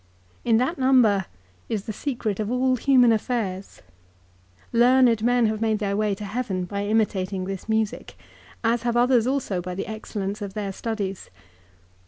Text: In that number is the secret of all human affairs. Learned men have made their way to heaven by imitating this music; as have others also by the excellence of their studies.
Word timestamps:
In 0.43 0.57
that 0.57 0.79
number 0.79 1.25
is 1.69 1.83
the 1.85 1.93
secret 1.93 2.39
of 2.39 2.49
all 2.51 2.75
human 2.75 3.11
affairs. 3.11 3.83
Learned 4.73 5.21
men 5.21 5.45
have 5.45 5.61
made 5.61 5.77
their 5.77 5.95
way 5.95 6.15
to 6.15 6.25
heaven 6.25 6.65
by 6.65 6.85
imitating 6.87 7.43
this 7.45 7.69
music; 7.69 8.17
as 8.63 8.81
have 8.81 8.97
others 8.97 9.27
also 9.27 9.61
by 9.61 9.75
the 9.75 9.85
excellence 9.85 10.41
of 10.41 10.55
their 10.55 10.71
studies. 10.71 11.29